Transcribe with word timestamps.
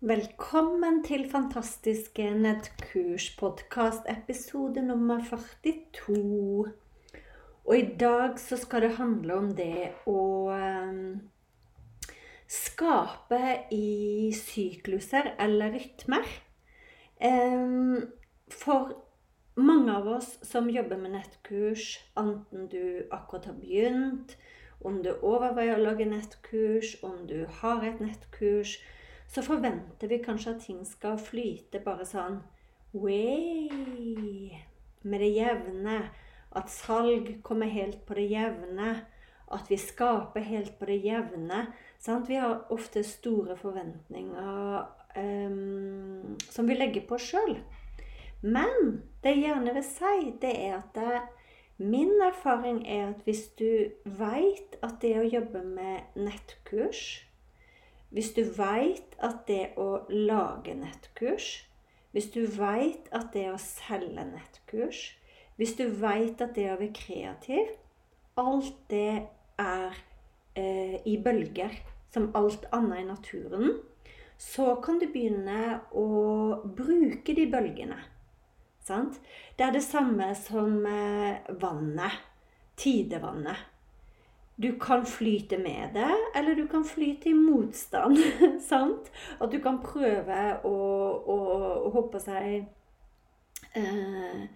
Velkommen 0.00 0.98
til 1.04 1.22
fantastiske 1.30 2.26
nettkurs-podkast, 2.36 4.02
episode 4.12 4.82
nummer 4.84 5.22
42. 5.24 6.66
Og 7.64 7.78
i 7.78 7.86
dag 7.96 8.34
så 8.36 8.58
skal 8.60 8.82
det 8.84 8.90
handle 8.98 9.38
om 9.40 9.46
det 9.56 9.94
å 10.04 10.52
um, 10.52 11.14
skape 12.44 13.40
i 13.72 14.34
sykluser 14.36 15.30
eller 15.40 15.72
rytmer. 15.78 16.28
Um, 17.16 18.12
for 18.52 18.92
mange 19.56 19.96
av 19.96 20.10
oss 20.18 20.28
som 20.44 20.68
jobber 20.68 21.00
med 21.00 21.16
nettkurs, 21.16 22.02
enten 22.20 22.68
du 22.68 23.08
akkurat 23.08 23.48
har 23.48 23.56
begynt, 23.64 24.36
om 24.84 25.00
du 25.00 25.14
overveier 25.22 25.80
å 25.80 25.88
lage 25.88 26.04
nettkurs, 26.04 26.98
om 27.00 27.24
du 27.32 27.46
har 27.62 27.88
et 27.88 28.04
nettkurs, 28.04 28.76
så 29.28 29.42
forventer 29.42 30.08
vi 30.08 30.22
kanskje 30.24 30.54
at 30.54 30.62
ting 30.64 30.84
skal 30.86 31.18
flyte 31.20 31.80
bare 31.84 32.06
sånn 32.08 32.40
way, 32.96 33.68
med 35.02 35.20
det 35.22 35.32
jevne. 35.34 35.98
At 36.56 36.70
salg 36.72 37.34
kommer 37.44 37.68
helt 37.68 38.06
på 38.06 38.16
det 38.16 38.30
jevne. 38.30 38.94
At 39.52 39.70
vi 39.70 39.78
skaper 39.78 40.42
helt 40.42 40.78
på 40.78 40.88
det 40.88 41.00
jevne. 41.04 41.66
Sant? 42.02 42.28
Vi 42.30 42.38
har 42.40 42.64
ofte 42.74 43.04
store 43.06 43.56
forventninger 43.60 44.86
um, 45.16 46.36
som 46.50 46.66
vi 46.66 46.78
legger 46.78 47.06
på 47.06 47.18
oss 47.18 47.28
sjøl. 47.30 47.58
Men 48.42 49.02
det 49.22 49.36
jeg 49.36 49.46
gjerne 49.46 49.74
vil 49.76 49.86
si, 49.86 50.16
det 50.42 50.52
er 50.54 50.78
at 50.80 50.96
det, 50.96 51.22
min 51.78 52.12
erfaring 52.24 52.82
er 52.88 53.10
at 53.10 53.22
hvis 53.24 53.48
du 53.58 53.92
veit 54.18 54.76
at 54.82 54.98
det 55.02 55.14
å 55.20 55.28
jobbe 55.28 55.62
med 55.66 56.16
nettkurs 56.16 57.26
hvis 58.16 58.30
du 58.32 58.46
veit 58.56 59.12
at 59.20 59.42
det 59.44 59.74
å 59.76 60.06
lage 60.08 60.72
nettkurs, 60.72 61.66
hvis 62.16 62.30
du 62.32 62.46
veit 62.48 63.10
at 63.12 63.34
det 63.34 63.50
å 63.52 63.58
selge 63.60 64.24
nettkurs, 64.24 65.02
hvis 65.60 65.74
du 65.76 65.84
veit 66.00 66.40
at 66.40 66.54
det 66.56 66.70
å 66.72 66.78
være 66.78 66.94
kreativ 66.96 67.74
Alt 68.36 68.72
det 68.92 69.28
er 69.56 69.94
eh, 70.52 70.96
i 71.08 71.14
bølger, 71.24 71.72
som 72.12 72.26
alt 72.36 72.66
annet 72.76 73.00
i 73.00 73.06
naturen. 73.08 73.78
Så 74.36 74.74
kan 74.84 75.00
du 75.00 75.06
begynne 75.08 75.78
å 75.96 76.08
bruke 76.68 77.32
de 77.32 77.46
bølgene. 77.48 77.96
Sant? 78.84 79.16
Det 79.56 79.64
er 79.64 79.72
det 79.72 79.84
samme 79.86 80.34
som 80.36 80.84
eh, 80.84 81.48
vannet. 81.64 82.20
Tidevannet. 82.76 83.75
Du 84.62 84.78
kan 84.80 85.06
flyte 85.06 85.58
med 85.58 85.90
det, 85.94 86.16
eller 86.34 86.54
du 86.54 86.66
kan 86.68 86.84
flyte 86.84 87.28
i 87.28 87.32
motstand. 87.32 88.16
sant? 88.70 89.10
At 89.40 89.52
du 89.52 89.58
kan 89.60 89.82
prøve 89.84 90.38
å, 90.64 90.76
å, 91.20 91.36
å 91.84 91.90
hoppe 91.92 92.20
seg 92.24 92.64
eh, 93.76 94.46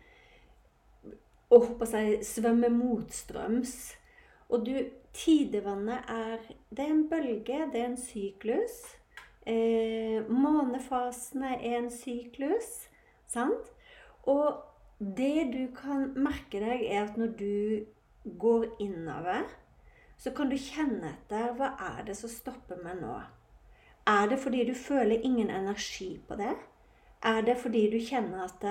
Å 1.50 1.58
hoppe 1.58 1.88
seg 1.90 2.24
svømme 2.24 2.70
motstrøms. 2.72 3.74
Og 4.48 4.64
du, 4.66 4.74
tidevannet 5.12 6.08
er 6.08 6.48
Det 6.70 6.86
er 6.86 6.94
en 6.94 7.06
bølge, 7.10 7.60
det 7.72 7.82
er 7.82 7.90
en 7.90 8.00
syklus. 8.00 8.80
Eh, 9.44 10.24
månefasene 10.28 11.58
er 11.58 11.78
en 11.82 11.92
syklus. 11.92 12.88
Sant? 13.28 13.68
Og 14.24 14.64
det 15.00 15.50
du 15.52 15.64
kan 15.76 16.12
merke 16.16 16.60
deg, 16.60 16.88
er 16.88 17.04
at 17.04 17.16
når 17.20 17.36
du 17.36 18.36
går 18.40 18.66
innover 18.80 19.44
så 20.20 20.30
kan 20.36 20.50
du 20.52 20.56
kjenne 20.60 21.14
etter 21.14 21.54
hva 21.56 21.72
er 21.80 22.02
det 22.08 22.16
som 22.18 22.28
stopper 22.28 22.80
meg 22.84 23.00
nå. 23.00 23.14
Er 24.10 24.28
det 24.28 24.40
fordi 24.42 24.64
du 24.68 24.74
føler 24.76 25.24
ingen 25.24 25.50
energi 25.50 26.18
på 26.28 26.36
det? 26.36 26.52
Er 27.24 27.40
det 27.46 27.56
fordi 27.60 27.86
du 27.92 27.98
kjenner 28.04 28.44
at 28.44 28.66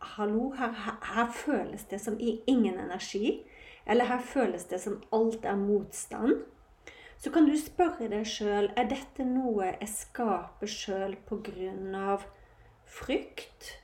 Hallo, 0.00 0.50
her, 0.56 0.72
her, 1.14 1.32
føles 1.32 1.84
det 1.84 2.00
som 2.00 2.16
ingen 2.20 2.78
energi. 2.78 3.42
Eller 3.86 4.04
her 4.04 4.20
føles 4.20 4.64
det 4.64 4.80
som 4.80 5.02
alt 5.12 5.44
er 5.44 5.56
motstand. 5.56 6.40
Så 7.18 7.30
kan 7.30 7.44
du 7.44 7.52
spørre 7.58 8.08
deg 8.08 8.24
sjøl 8.24 8.70
er 8.80 8.88
dette 8.88 9.26
noe 9.28 9.66
jeg 9.66 9.88
skaper 9.92 10.66
sjøl 10.66 11.18
pga. 11.28 12.16
frykt, 12.84 13.76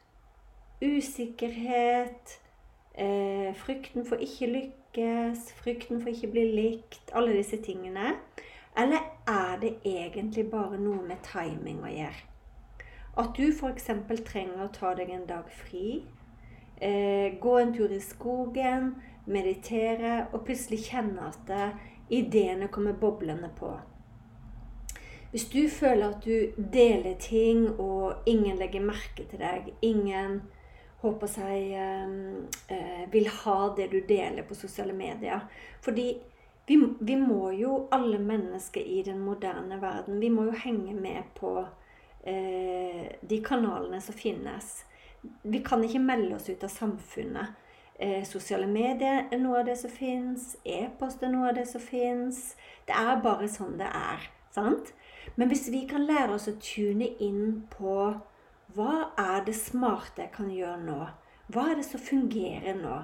usikkerhet, 0.82 2.40
eh, 2.94 3.54
frykten 3.54 4.06
for 4.06 4.16
ikke 4.16 4.46
lykke 4.46 4.85
lykkes, 4.96 5.52
frykten 5.52 6.00
for 6.00 6.10
ikke 6.10 6.28
å 6.28 6.32
bli 6.32 6.44
likt, 6.54 7.12
alle 7.14 7.34
disse 7.36 7.58
tingene? 7.62 8.16
Eller 8.76 9.00
er 9.28 9.58
det 9.60 9.78
egentlig 9.84 10.48
bare 10.50 10.78
noe 10.78 11.02
med 11.04 11.22
timing 11.24 11.82
å 11.84 11.92
gjøre? 11.92 12.24
At 13.16 13.36
du 13.36 13.48
f.eks. 13.48 13.88
trenger 14.24 14.64
å 14.64 14.72
ta 14.72 14.94
deg 14.94 15.10
en 15.10 15.26
dag 15.26 15.48
fri, 15.48 16.04
eh, 16.80 17.38
gå 17.40 17.58
en 17.58 17.72
tur 17.72 17.92
i 17.92 18.00
skogen, 18.00 18.96
meditere, 19.26 20.28
og 20.32 20.44
plutselig 20.44 20.90
kjenne 20.90 21.28
at 21.28 21.46
det, 21.46 21.56
eh, 21.56 21.92
ideene 22.08 22.68
kommer 22.68 22.92
boblende 22.92 23.50
på. 23.58 23.72
Hvis 25.30 25.48
du 25.50 25.68
føler 25.68 26.08
at 26.08 26.24
du 26.24 26.52
deler 26.72 27.16
ting, 27.18 27.80
og 27.80 28.22
ingen 28.26 28.56
legger 28.56 28.80
merke 28.80 29.24
til 29.28 29.38
deg, 29.38 29.72
ingen 29.82 30.42
håper 31.02 31.30
seg 31.30 31.74
eh, 31.76 33.04
vil 33.12 33.28
ha 33.42 33.58
det 33.76 33.90
du 33.92 34.00
deler 34.08 34.46
på 34.48 34.56
sosiale 34.56 34.94
medier. 34.96 35.44
Fordi 35.84 36.08
vi, 36.66 36.78
vi, 36.98 37.16
må 37.16 37.50
jo, 37.52 37.86
alle 37.90 38.18
mennesker 38.18 38.80
i 38.80 39.02
den 39.06 39.20
moderne 39.22 39.78
verden, 39.82 40.20
vi 40.20 40.30
må 40.30 40.48
jo 40.48 40.56
henge 40.64 40.94
med 40.94 41.28
på 41.38 41.60
eh, 42.26 43.06
de 43.20 43.42
kanalene 43.44 44.00
som 44.02 44.16
finnes. 44.18 44.80
Vi 45.42 45.62
kan 45.66 45.84
ikke 45.84 46.02
melde 46.02 46.36
oss 46.36 46.48
ut 46.50 46.64
av 46.64 46.72
samfunnet. 46.72 47.62
Eh, 47.98 48.24
sosiale 48.28 48.66
medier 48.68 49.28
er 49.32 49.40
noe 49.40 49.60
av 49.62 49.68
det 49.70 49.76
som 49.80 49.92
fins. 49.92 50.56
E-post 50.64 51.22
er 51.22 51.32
noe 51.32 51.52
av 51.52 51.60
det 51.60 51.68
som 51.70 51.80
fins. 51.80 52.56
Det 52.88 52.96
er 52.96 53.22
bare 53.24 53.48
sånn 53.48 53.78
det 53.80 53.88
er. 53.88 54.26
sant? 54.56 54.92
Men 55.36 55.50
hvis 55.50 55.68
vi 55.68 55.82
kan 55.88 56.06
lære 56.08 56.34
oss 56.34 56.48
å 56.48 56.56
tune 56.60 57.08
inn 57.20 57.66
på 57.70 58.14
hva 58.76 59.10
er 59.16 59.44
det 59.46 59.54
smarte 59.56 60.26
jeg 60.26 60.32
kan 60.34 60.48
gjøre 60.52 60.80
nå? 60.84 61.02
Hva 61.48 61.70
er 61.70 61.78
det 61.78 61.86
som 61.86 62.02
fungerer 62.02 62.76
nå? 62.76 62.96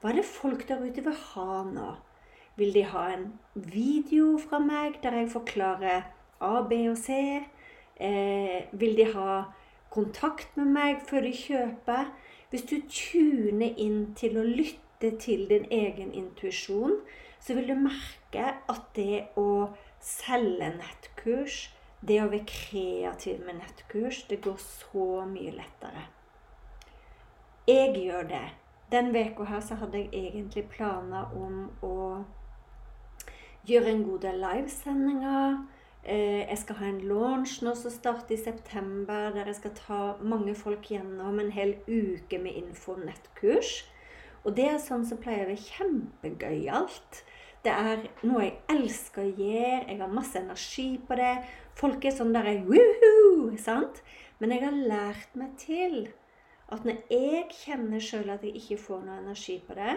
Hva 0.00 0.10
er 0.10 0.18
det 0.18 0.26
folk 0.26 0.64
der 0.66 0.82
ute 0.82 1.04
vil 1.06 1.14
ha 1.14 1.60
nå? 1.68 1.90
Vil 2.58 2.74
de 2.74 2.82
ha 2.90 3.04
en 3.14 3.28
video 3.54 4.32
fra 4.42 4.58
meg 4.58 4.98
der 5.04 5.20
jeg 5.20 5.30
forklarer 5.30 6.08
A, 6.40 6.52
B 6.66 6.80
og 6.90 6.98
C? 6.98 7.20
Eh, 8.00 8.66
vil 8.72 8.96
de 8.98 9.06
ha 9.12 9.36
kontakt 9.94 10.56
med 10.58 10.72
meg 10.74 11.04
før 11.06 11.28
de 11.28 11.32
kjøper? 11.36 12.10
Hvis 12.50 12.66
du 12.66 12.80
tuner 12.90 13.78
inn 13.78 14.14
til 14.18 14.40
å 14.40 14.46
lytte 14.46 15.12
til 15.22 15.46
din 15.52 15.68
egen 15.70 16.10
intuisjon, 16.10 16.98
så 17.38 17.54
vil 17.54 17.70
du 17.70 17.76
merke 17.78 18.56
at 18.68 18.88
det 18.96 19.28
å 19.38 19.70
selge 20.02 20.72
nettkurs, 20.80 21.68
det 22.00 22.20
å 22.22 22.30
være 22.30 22.46
kreativ 22.48 23.42
med 23.44 23.60
nettkurs, 23.60 24.24
det 24.28 24.40
går 24.44 24.56
så 24.62 25.24
mye 25.28 25.52
lettere. 25.52 26.06
Jeg 27.68 27.92
gjør 28.00 28.28
det. 28.30 28.46
Den 28.90 29.12
uka 29.14 29.44
her 29.46 29.60
så 29.62 29.76
hadde 29.78 29.98
jeg 29.98 30.08
egentlig 30.12 30.64
planer 30.72 31.30
om 31.36 31.68
å 31.86 32.24
gjøre 33.68 33.92
en 33.92 34.02
god 34.08 34.24
del 34.24 34.40
livesendinger. 34.42 35.60
Eh, 36.02 36.48
jeg 36.48 36.58
skal 36.58 36.78
ha 36.80 36.88
en 36.88 37.02
launch 37.04 37.60
nå 37.62 37.74
som 37.76 37.92
starter 37.92 38.34
i 38.34 38.40
september, 38.40 39.30
der 39.34 39.46
jeg 39.52 39.60
skal 39.60 39.76
ta 39.76 40.00
mange 40.24 40.54
folk 40.56 40.88
gjennom 40.90 41.38
en 41.38 41.52
hel 41.52 41.76
uke 41.86 42.40
med 42.40 42.56
info 42.56 42.96
om 42.96 43.04
nettkurs. 43.04 43.84
Og 44.44 44.56
det 44.56 44.70
er 44.70 44.80
sånn 44.80 45.04
som 45.04 45.20
pleier 45.20 45.44
å 45.44 45.50
være 45.52 45.66
kjempegøyalt. 45.68 47.20
Det 47.60 47.72
er 47.76 48.06
noe 48.24 48.46
jeg 48.46 48.54
elsker 48.72 49.26
å 49.26 49.34
gjøre. 49.36 49.82
Jeg 49.90 49.98
har 50.00 50.14
masse 50.16 50.40
energi 50.40 50.94
på 51.06 51.18
det. 51.20 51.34
Folk 51.80 52.04
er 52.04 52.12
sånn 52.12 52.34
der 52.36 52.48
woohoo! 52.68 53.56
Sant? 53.56 54.02
Men 54.40 54.52
jeg 54.52 54.66
har 54.66 54.74
lært 54.76 55.36
meg 55.38 55.54
til 55.60 56.10
at 56.70 56.84
når 56.84 56.98
jeg 57.08 57.46
kjenner 57.56 58.02
sjøl 58.04 58.28
at 58.34 58.44
jeg 58.44 58.60
ikke 58.60 58.76
får 58.82 59.04
noe 59.06 59.20
energi 59.22 59.56
på 59.64 59.76
det, 59.78 59.94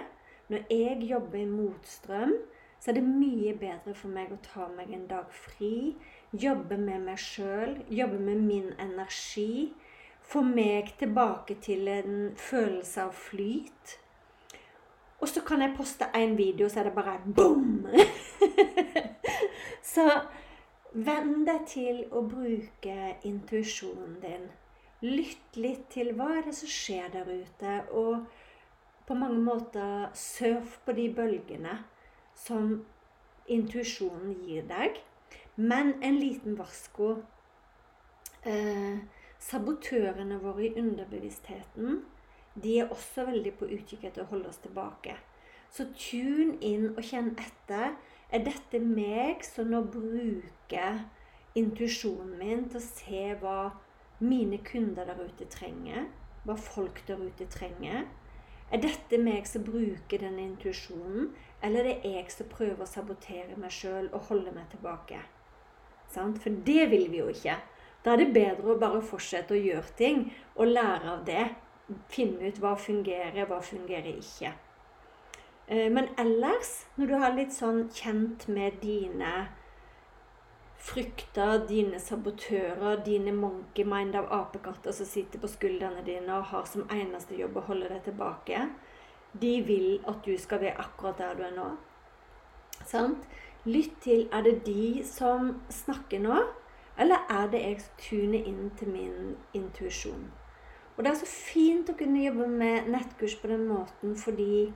når 0.47 0.63
jeg 0.71 1.09
jobber 1.09 1.41
i 1.41 1.50
motstrøm, 1.50 2.31
så 2.80 2.91
er 2.91 2.97
det 2.97 3.03
mye 3.03 3.53
bedre 3.59 3.94
for 3.95 4.12
meg 4.12 4.31
å 4.31 4.39
ta 4.44 4.68
meg 4.71 4.91
en 4.95 5.06
dag 5.12 5.27
fri, 5.31 5.94
jobbe 6.31 6.77
med 6.80 7.03
meg 7.06 7.19
sjøl, 7.19 7.77
jobbe 7.91 8.19
med 8.19 8.41
min 8.44 8.71
energi. 8.83 9.74
Få 10.24 10.41
meg 10.44 10.94
tilbake 11.00 11.57
til 11.63 11.88
en 11.91 12.31
følelse 12.39 13.09
av 13.09 13.15
flyt. 13.15 13.97
Og 15.19 15.31
så 15.31 15.44
kan 15.47 15.63
jeg 15.63 15.75
poste 15.77 16.07
én 16.15 16.36
video, 16.39 16.68
så 16.68 16.81
er 16.81 16.89
det 16.89 16.95
bare 16.95 17.19
boom! 17.24 17.88
så 19.94 20.07
venn 20.93 21.45
deg 21.47 21.65
til 21.69 22.03
å 22.13 22.21
bruke 22.29 22.97
intuisjonen 23.25 24.19
din. 24.21 24.47
Lytt 25.03 25.57
litt 25.59 25.89
til 25.91 26.13
hva 26.17 26.29
er 26.37 26.45
det 26.47 26.55
som 26.55 26.71
skjer 26.71 27.09
der 27.11 27.27
ute, 27.27 27.73
og 27.91 28.25
på 29.07 29.17
mange 29.19 29.41
måter 29.43 30.07
surf 30.15 30.77
på 30.85 30.95
de 30.95 31.09
bølgene 31.11 31.79
som 32.39 32.77
intuisjonen 33.51 34.37
gir 34.45 34.63
deg. 34.69 35.01
Men 35.55 35.97
en 36.01 36.17
liten 36.21 36.55
varsko. 36.57 37.17
Eh, 38.47 39.03
sabotørene 39.43 40.39
våre 40.39 40.65
i 40.69 40.73
underbevisstheten 40.79 42.01
de 42.63 42.79
er 42.79 42.91
også 42.91 43.25
veldig 43.27 43.53
på 43.59 43.67
utkikk 43.75 44.03
etter 44.07 44.23
å 44.23 44.29
holde 44.31 44.51
oss 44.51 44.61
tilbake. 44.63 45.15
Så 45.73 45.87
tune 45.97 46.59
inn 46.61 46.91
og 46.93 47.01
kjenn 47.05 47.33
etter. 47.41 47.95
Er 48.31 48.43
dette 48.45 48.79
meg 48.79 49.43
som 49.45 49.69
nå 49.71 49.83
bruker 49.93 51.03
intuisjonen 51.59 52.37
min 52.39 52.65
til 52.69 52.79
å 52.79 52.85
se 52.85 53.23
hva 53.41 53.57
mine 54.23 54.59
kunder 54.65 55.09
der 55.09 55.19
ute 55.25 55.47
trenger? 55.51 56.07
Hva 56.43 56.55
folk 56.59 57.03
der 57.07 57.21
ute 57.21 57.47
trenger? 57.51 58.07
Er 58.73 58.81
dette 58.81 59.19
meg 59.21 59.45
som 59.45 59.65
bruker 59.67 60.23
den 60.23 60.39
intuisjonen, 60.41 61.29
eller 61.61 61.85
er 61.85 61.99
det 62.01 62.13
jeg 62.15 62.31
som 62.33 62.49
prøver 62.49 62.81
å 62.83 62.89
sabotere 62.89 63.57
meg 63.59 63.71
sjøl 63.71 64.09
og 64.09 64.31
holde 64.31 64.53
meg 64.55 64.71
tilbake? 64.71 65.19
For 66.13 66.63
det 66.65 66.89
vil 66.89 67.07
vi 67.11 67.21
jo 67.21 67.29
ikke. 67.29 67.59
Da 68.03 68.13
er 68.13 68.23
det 68.23 68.33
bedre 68.35 68.73
å 68.73 68.79
bare 68.81 69.01
fortsette 69.05 69.55
å 69.55 69.61
gjøre 69.61 69.95
ting 69.97 70.25
og 70.55 70.73
lære 70.73 71.13
av 71.13 71.23
det 71.27 71.45
finne 72.11 72.49
ut 72.49 72.59
hva 72.61 72.73
fungerer, 72.79 73.45
hva 73.47 73.61
fungerer 73.63 74.17
ikke. 74.17 74.53
Eh, 75.68 75.92
men 75.92 76.10
ellers, 76.18 76.86
når 76.95 77.07
du 77.07 77.13
har 77.21 77.36
litt 77.36 77.54
sånn 77.56 77.86
kjent 77.94 78.48
med 78.51 78.81
dine 78.83 79.33
frykter, 80.83 81.62
dine 81.68 82.00
sabotører, 82.00 83.00
dine 83.06 83.31
monkey 83.31 83.86
mind 83.88 84.18
av 84.19 84.27
apekatter 84.36 84.92
som 84.92 85.07
sitter 85.07 85.39
på 85.39 85.48
skuldrene 85.48 86.04
dine 86.04 86.36
og 86.36 86.50
har 86.51 86.68
som 86.68 86.89
eneste 86.92 87.38
jobb 87.39 87.62
å 87.62 87.68
holde 87.69 87.88
deg 87.94 88.04
tilbake, 88.10 88.65
de 89.39 89.54
vil 89.65 89.88
at 90.10 90.19
du 90.25 90.36
skal 90.38 90.62
være 90.62 90.83
akkurat 90.83 91.21
der 91.21 91.39
du 91.39 91.45
er 91.48 91.56
nå. 91.56 91.69
Sant? 92.86 93.24
Lytt 93.63 93.95
til 94.04 94.27
er 94.36 94.44
det 94.44 94.65
de 94.65 95.00
som 95.07 95.54
snakker 95.71 96.19
nå, 96.19 96.42
eller 97.00 97.24
er 97.31 97.48
det 97.50 97.62
jeg 97.63 97.80
som 97.81 98.00
tuner 98.04 98.50
inn 98.51 98.71
til 98.77 98.92
min 98.92 99.36
intuisjon? 99.56 100.25
Og 100.94 101.06
det 101.06 101.13
er 101.13 101.21
så 101.24 101.30
fint 101.30 101.88
å 101.89 101.95
kunne 101.98 102.25
jobbe 102.25 102.45
med 102.51 102.92
nettkurs 102.92 103.38
på 103.39 103.50
den 103.50 103.63
måten 103.71 104.18
fordi 104.19 104.68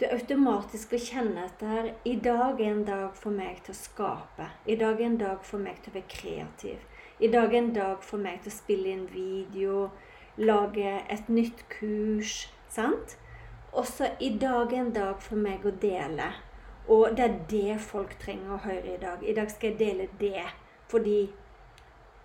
du 0.00 0.06
automatisk 0.08 0.94
vil 0.94 1.02
kjenne 1.04 1.42
etter 1.44 1.90
I 2.08 2.14
dag 2.24 2.60
er 2.60 2.70
en 2.72 2.84
dag 2.88 3.16
for 3.20 3.36
meg 3.36 3.58
til 3.66 3.74
å 3.74 3.76
skape. 3.76 4.46
I 4.64 4.76
dag 4.80 5.00
er 5.00 5.10
en 5.10 5.18
dag 5.20 5.42
for 5.44 5.60
meg 5.60 5.82
til 5.82 5.92
å 5.92 5.96
være 5.98 6.12
kreativ. 6.14 6.86
I 7.20 7.28
dag 7.28 7.52
er 7.52 7.58
en 7.58 7.72
dag 7.76 8.06
for 8.06 8.22
meg 8.22 8.38
til 8.40 8.48
å 8.48 8.54
spille 8.54 8.94
inn 8.94 9.04
video, 9.12 9.90
lage 10.40 10.94
et 11.12 11.28
nytt 11.28 11.66
kurs. 11.74 12.46
Sant? 12.72 13.18
Også 13.76 14.08
i 14.24 14.32
dag 14.40 14.72
er 14.72 14.86
en 14.86 14.94
dag 14.96 15.20
for 15.20 15.36
meg 15.36 15.68
å 15.68 15.74
dele. 15.84 16.30
Og 16.88 17.12
det 17.18 17.26
er 17.26 17.38
det 17.52 17.78
folk 17.84 18.16
trenger 18.24 18.56
å 18.56 18.62
høre 18.64 18.94
i 18.94 18.98
dag. 19.04 19.20
I 19.20 19.36
dag 19.36 19.52
skal 19.52 19.74
jeg 19.74 19.80
dele 19.82 20.08
det. 20.22 20.48
Fordi 20.88 21.26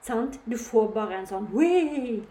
sant? 0.05 0.39
Du 0.47 0.55
får 0.55 0.93
bare 0.95 1.19
en 1.19 1.27
sånn 1.27 1.51
Wee! 1.51 2.21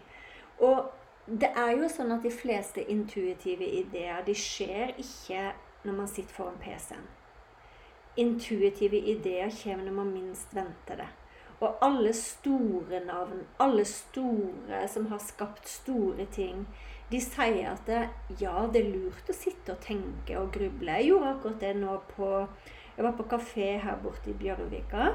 Og 0.57 0.89
det 1.25 1.49
er 1.57 1.71
jo 1.73 1.87
sånn 1.89 2.13
at 2.13 2.21
de 2.21 2.29
fleste 2.29 2.83
intuitive 2.91 3.65
ideer 3.65 4.21
de 4.27 4.35
skjer 4.37 4.93
ikke 5.01 5.47
når 5.85 5.95
man 5.97 6.09
sitter 6.09 6.33
foran 6.35 6.59
PC-en. 6.61 7.07
Intuitive 8.21 8.99
ideer 9.11 9.49
kommer 9.57 9.87
når 9.87 9.95
man 9.97 10.11
minst 10.13 10.53
venter 10.53 11.01
det. 11.01 11.07
Og 11.63 11.79
alle 11.81 12.11
store 12.13 12.99
navn, 13.07 13.41
alle 13.63 13.85
store 13.89 14.83
som 14.91 15.07
har 15.09 15.23
skapt 15.23 15.67
store 15.71 16.27
ting, 16.35 16.67
de 17.09 17.21
sier 17.21 17.71
at 17.71 17.89
det, 17.89 18.03
ja, 18.41 18.67
det 18.69 18.83
er 18.83 18.93
lurt 18.93 19.29
å 19.29 19.35
sitte 19.35 19.73
og 19.73 19.81
tenke 19.81 20.37
og 20.37 20.53
gruble. 20.53 20.93
Jeg 20.93 21.09
gjorde 21.09 21.33
akkurat 21.33 21.61
det 21.61 21.73
nå 21.79 21.99
på 22.13 22.29
Jeg 22.95 23.03
var 23.03 23.17
på 23.17 23.25
kafé 23.27 23.73
her 23.83 23.97
borte 23.99 24.29
i 24.31 24.37
Bjørvika. 24.39 25.09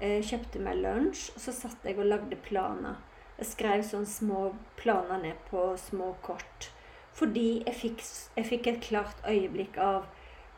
Eh, 0.00 0.22
kjøpte 0.24 0.62
meg 0.64 0.78
lunsj, 0.80 1.26
og 1.34 1.42
så 1.42 1.52
satt 1.52 1.84
jeg 1.84 1.98
og 1.98 2.08
lagde 2.08 2.38
planer. 2.40 2.96
Jeg 3.38 3.46
skrev 3.52 3.82
sånne 3.86 4.10
små 4.10 4.42
planer 4.78 5.20
ned 5.22 5.42
på 5.50 5.70
små 5.78 6.12
kort. 6.26 6.70
Fordi 7.18 7.62
jeg 7.66 7.74
fikk, 7.74 8.04
jeg 8.36 8.46
fikk, 8.46 8.66
et 8.66 8.80
klart 8.82 9.22
øyeblikk 9.26 9.78
av 9.82 10.06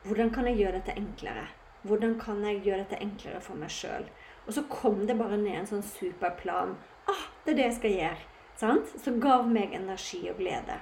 hvordan 0.04 0.32
kan 0.32 0.48
jeg 0.48 0.62
gjøre 0.62 0.78
dette 0.78 0.96
enklere? 0.96 1.46
Hvordan 1.84 2.16
kan 2.20 2.40
jeg 2.44 2.62
gjøre 2.64 2.84
dette 2.84 3.00
enklere 3.04 3.40
for 3.44 3.60
meg 3.60 3.72
sjøl? 3.72 4.06
Og 4.46 4.54
så 4.56 4.64
kom 4.72 5.04
det 5.08 5.16
bare 5.18 5.36
ned 5.40 5.58
en 5.58 5.68
sånn 5.68 5.84
superplan. 5.84 6.76
Ah, 7.08 7.26
det 7.44 7.52
er 7.52 7.58
det 7.58 7.66
jeg 7.66 7.76
skal 7.78 7.96
gjøre. 7.98 8.28
Sant? 8.60 8.94
Så 9.00 9.12
gav 9.20 9.48
meg 9.48 9.76
energi 9.76 10.22
og 10.32 10.40
glede. 10.40 10.78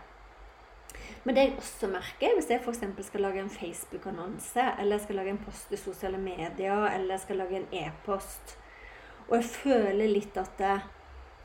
Men 1.24 1.34
det 1.34 1.44
jeg 1.44 1.56
også 1.58 1.90
merker, 1.90 2.34
hvis 2.34 2.50
jeg 2.50 2.62
f.eks. 2.62 2.82
skal 3.06 3.26
lage 3.26 3.42
en 3.42 3.50
Facebook-annonse, 3.52 4.64
eller 4.80 5.02
skal 5.02 5.18
lage 5.18 5.34
en 5.34 5.42
post 5.42 5.74
i 5.74 5.78
sosiale 5.78 6.18
medier, 6.18 6.86
eller 6.94 7.18
skal 7.22 7.42
lage 7.42 7.58
en 7.58 7.68
e-post, 7.74 8.54
og 9.28 9.36
jeg 9.36 9.50
føler 9.50 10.08
litt 10.08 10.38
at 10.40 10.54
det, 10.58 10.76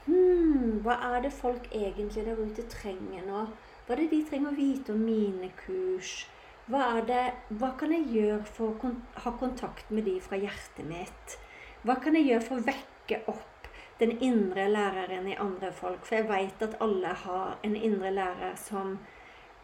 Hm, 0.06 0.82
hva 0.84 0.98
er 1.14 1.22
det 1.24 1.32
folk 1.32 1.70
egentlig 1.72 2.26
der 2.26 2.40
ute 2.40 2.66
trenger 2.72 3.24
nå? 3.28 3.46
Hva 3.86 3.96
er 3.96 4.04
det 4.04 4.10
de 4.12 4.22
trenger 4.28 4.52
å 4.52 4.58
vite 4.58 4.96
om 4.96 5.06
mine 5.06 5.50
kurs? 5.62 6.26
Hva, 6.68 7.02
det, 7.08 7.22
hva 7.60 7.74
kan 7.80 7.92
jeg 7.92 8.10
gjøre 8.12 8.44
for 8.48 8.72
å 8.72 8.92
ha 9.26 9.34
kontakt 9.40 9.90
med 9.92 10.08
de 10.08 10.18
fra 10.24 10.40
hjertet 10.40 10.86
mitt? 10.88 11.38
Hva 11.84 11.98
kan 12.04 12.16
jeg 12.16 12.30
gjøre 12.30 12.46
for 12.46 12.60
å 12.60 12.68
vekke 12.68 13.20
opp 13.32 13.68
den 14.00 14.16
indre 14.24 14.70
læreren 14.72 15.28
i 15.32 15.40
andre 15.40 15.72
folk? 15.76 16.06
For 16.08 16.20
jeg 16.20 16.30
veit 16.30 16.64
at 16.64 16.78
alle 16.84 17.12
har 17.24 17.58
en 17.64 17.76
indre 17.76 18.12
lærer 18.16 18.56
som 18.60 18.98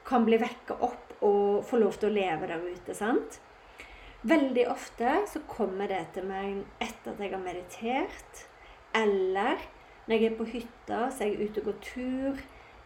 kan 0.07 0.27
bli 0.27 0.39
vekka 0.41 0.79
opp 0.83 1.23
og 1.23 1.65
få 1.67 1.79
lov 1.79 1.99
til 1.99 2.09
å 2.09 2.15
leve 2.15 2.47
der 2.47 2.63
ute. 2.63 2.95
sant? 2.95 3.39
Veldig 4.27 4.65
ofte 4.71 5.21
så 5.31 5.39
kommer 5.47 5.87
det 5.87 6.01
til 6.15 6.27
meg 6.27 6.63
etter 6.83 7.13
at 7.13 7.21
jeg 7.23 7.31
har 7.31 7.43
meditert, 7.43 8.41
eller 8.95 9.63
når 10.09 10.15
jeg 10.15 10.31
er 10.31 10.37
på 10.37 10.47
hytta, 10.49 11.03
så 11.13 11.23
er 11.23 11.27
jeg 11.29 11.49
ute 11.49 11.61
og 11.61 11.69
går 11.69 11.79
tur. 11.85 12.39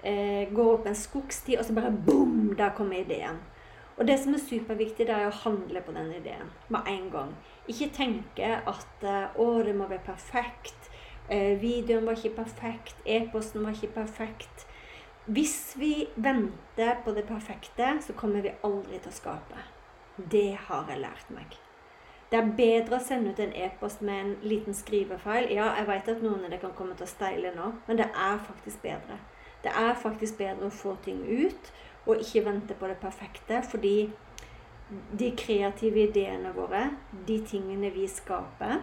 Eh, 0.04 0.50
går 0.52 0.74
opp 0.74 0.88
en 0.92 0.98
skogsti, 1.00 1.56
og 1.56 1.64
så 1.64 1.74
bare 1.74 1.94
boom! 2.06 2.52
Der 2.60 2.76
kommer 2.76 3.00
ideen. 3.00 3.40
Og 3.96 4.08
det 4.08 4.18
som 4.20 4.34
er 4.34 4.44
superviktig, 4.44 5.08
det 5.08 5.16
er 5.16 5.30
å 5.30 5.42
handle 5.46 5.82
på 5.86 5.96
den 5.96 6.12
ideen 6.12 6.52
med 6.74 6.90
en 6.92 7.08
gang. 7.14 7.32
Ikke 7.72 7.88
tenke 7.96 8.50
at 8.60 9.08
eh, 9.08 9.40
å, 9.40 9.48
det 9.64 9.76
må 9.78 9.88
være 9.88 10.04
perfekt. 10.04 10.90
Eh, 11.32 11.56
videoen 11.62 12.10
var 12.10 12.20
ikke 12.20 12.44
perfekt. 12.44 13.00
E-posten 13.08 13.64
var 13.64 13.78
ikke 13.78 13.94
perfekt. 14.02 14.68
Hvis 15.24 15.78
vi 15.80 16.10
venter 16.20 16.98
på 17.06 17.16
det 17.16 17.24
perfekte, 17.30 17.94
så 18.04 18.20
kommer 18.20 18.44
vi 18.44 18.58
aldri 18.68 19.00
til 19.00 19.14
å 19.14 19.20
skape. 19.22 19.70
Det 20.18 20.50
har 20.68 20.92
jeg 20.92 21.06
lært 21.06 21.32
meg. 21.32 21.63
Det 22.34 22.40
er 22.42 22.54
bedre 22.58 22.98
å 22.98 23.06
sende 23.06 23.30
ut 23.30 23.40
en 23.44 23.52
e-post 23.54 24.00
med 24.02 24.20
en 24.20 24.32
liten 24.42 24.74
skrivefeil. 24.74 25.52
Ja, 25.54 25.68
jeg 25.78 25.86
vet 25.86 26.08
at 26.16 26.24
noen 26.26 26.40
av 26.42 26.50
dere 26.50 26.64
kan 26.64 26.74
komme 26.74 26.96
til 26.98 27.06
å 27.06 27.12
steile 27.12 27.52
nå, 27.54 27.68
men 27.86 28.00
det 28.00 28.08
er 28.10 28.40
faktisk 28.42 28.82
bedre. 28.82 29.20
Det 29.62 29.70
er 29.70 29.94
faktisk 30.02 30.40
bedre 30.40 30.66
å 30.66 30.74
få 30.74 30.96
ting 31.06 31.22
ut 31.22 31.70
og 32.08 32.24
ikke 32.26 32.42
vente 32.48 32.74
på 32.80 32.90
det 32.90 32.98
perfekte, 33.04 33.62
fordi 33.70 34.10
de 35.22 35.30
kreative 35.38 36.08
ideene 36.08 36.56
våre, 36.58 36.88
de 37.28 37.38
tingene 37.46 37.94
vi 37.94 38.10
skaper. 38.10 38.82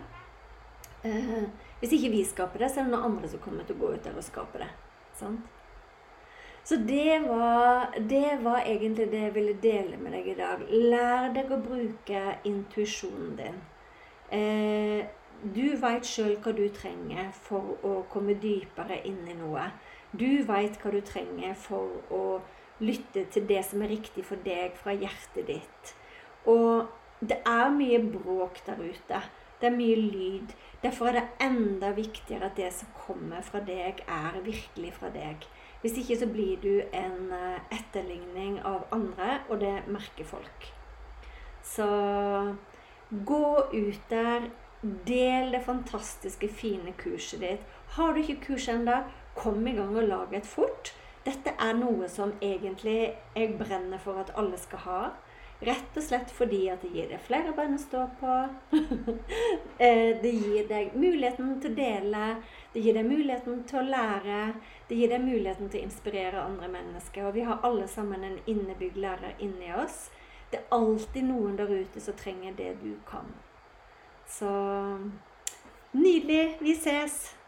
Eh, 1.02 1.50
hvis 1.82 1.98
ikke 1.98 2.14
vi 2.14 2.22
skaper 2.30 2.62
det, 2.62 2.70
så 2.70 2.80
er 2.80 2.86
det 2.86 2.94
noen 2.94 3.10
andre 3.10 3.34
som 3.34 3.42
kommer 3.42 3.66
til 3.66 3.80
å 3.80 3.82
gå 3.82 3.96
ut 3.96 4.06
der 4.06 4.14
og 4.14 4.30
skape 4.30 4.62
det. 4.62 4.70
Sant? 5.18 5.59
Så 6.70 6.76
det 6.76 7.22
var, 7.26 7.94
det 8.10 8.38
var 8.42 8.60
egentlig 8.62 9.08
det 9.10 9.20
jeg 9.24 9.34
ville 9.34 9.54
dele 9.62 9.96
med 9.98 10.12
deg 10.14 10.26
i 10.30 10.34
dag. 10.38 10.60
Lær 10.70 11.32
deg 11.34 11.48
å 11.50 11.56
bruke 11.58 12.20
intuisjonen 12.46 13.32
din. 13.40 13.56
Eh, 14.30 15.00
du 15.42 15.64
veit 15.82 16.06
sjøl 16.06 16.36
hva 16.44 16.52
du 16.54 16.68
trenger 16.70 17.32
for 17.34 17.72
å 17.82 17.94
komme 18.12 18.36
dypere 18.38 19.00
inn 19.02 19.24
i 19.26 19.34
noe. 19.34 19.64
Du 20.14 20.44
veit 20.46 20.78
hva 20.78 20.92
du 20.94 21.00
trenger 21.08 21.56
for 21.58 22.14
å 22.14 22.22
lytte 22.78 23.24
til 23.34 23.48
det 23.50 23.64
som 23.66 23.82
er 23.82 23.90
riktig 23.96 24.22
for 24.28 24.38
deg 24.46 24.78
fra 24.78 24.94
hjertet 24.94 25.50
ditt. 25.50 25.94
Og 26.46 26.86
det 27.18 27.40
er 27.50 27.74
mye 27.74 27.98
bråk 28.14 28.62
der 28.68 28.78
ute. 28.78 29.24
Det 29.58 29.72
er 29.72 29.74
mye 29.74 29.98
lyd. 29.98 30.54
Derfor 30.86 31.10
er 31.10 31.18
det 31.18 31.48
enda 31.48 31.90
viktigere 31.98 32.46
at 32.46 32.62
det 32.62 32.70
som 32.78 32.94
kommer 32.94 33.42
fra 33.42 33.58
deg, 33.58 34.04
er 34.06 34.38
virkelig 34.46 34.94
fra 35.00 35.10
deg. 35.18 35.50
Hvis 35.80 35.96
ikke 35.96 36.18
så 36.20 36.26
blir 36.28 36.60
du 36.60 36.72
en 36.92 37.32
eh, 37.32 37.60
etterligning 37.72 38.58
av 38.68 38.84
andre, 38.92 39.40
og 39.48 39.62
det 39.62 39.76
merker 39.88 40.28
folk. 40.28 40.66
Så 41.64 41.86
gå 43.10 43.46
ut 43.72 44.10
der. 44.10 44.50
Del 44.80 45.52
det 45.52 45.60
fantastiske, 45.66 46.48
fine 46.48 46.94
kurset 46.96 47.42
ditt. 47.42 47.64
Har 47.96 48.14
du 48.16 48.22
ikke 48.22 48.38
kurs 48.46 48.68
ennå, 48.72 49.02
kom 49.36 49.66
i 49.68 49.74
gang 49.76 49.92
og 49.92 50.06
lag 50.08 50.32
et 50.32 50.46
fort. 50.48 50.94
Dette 51.26 51.52
er 51.60 51.74
noe 51.76 52.08
som 52.08 52.32
egentlig 52.40 53.12
jeg 53.36 53.58
brenner 53.60 54.00
for 54.00 54.16
at 54.22 54.32
alle 54.40 54.56
skal 54.60 54.84
ha. 54.86 55.02
Rett 55.60 55.96
og 55.96 56.02
slett 56.02 56.30
fordi 56.32 56.62
at 56.72 56.80
det 56.80 56.88
gir 56.94 57.10
deg 57.10 57.20
flere 57.20 57.52
bein 57.56 57.76
å 57.76 57.80
stå 57.80 58.06
på. 58.20 58.36
Eh, 59.80 60.10
det 60.20 60.30
gir 60.34 60.66
deg 60.68 60.90
muligheten 60.92 61.54
til 61.60 61.72
å 61.72 61.76
dele. 61.76 62.24
Det 62.74 62.82
gir 62.84 62.98
deg 62.98 63.06
muligheten 63.08 63.62
til 63.64 63.78
å 63.80 63.84
lære. 63.88 64.40
Det 64.90 64.98
gir 64.98 65.08
deg 65.08 65.24
muligheten 65.24 65.70
til 65.72 65.80
å 65.80 65.86
inspirere 65.88 66.42
andre 66.42 66.68
mennesker. 66.68 67.24
Og 67.24 67.38
vi 67.38 67.46
har 67.48 67.64
alle 67.64 67.86
sammen 67.88 68.26
en 68.28 68.36
innebygd 68.44 69.00
lærer 69.00 69.40
inni 69.40 69.72
oss. 69.72 70.10
Det 70.52 70.60
er 70.60 70.76
alltid 70.76 71.30
noen 71.30 71.56
der 71.56 71.72
ute 71.72 72.04
som 72.04 72.18
trenger 72.20 72.52
det 72.60 72.74
du 72.82 72.92
kan. 73.08 73.32
Så 74.28 74.52
nydelig. 75.96 76.58
Vi 76.60 76.76
ses. 76.76 77.39